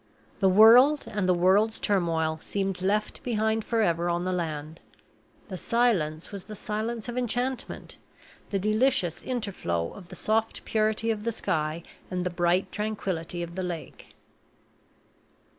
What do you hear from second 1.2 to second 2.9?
the world's turmoil seemed